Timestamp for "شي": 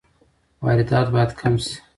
1.63-1.73